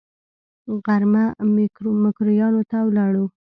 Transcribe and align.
غرمه 0.85 1.23
ميکرويانو 2.01 2.61
ته 2.69 2.77
ولاړو. 2.87 3.25